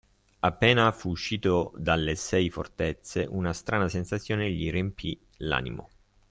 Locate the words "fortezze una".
2.49-3.53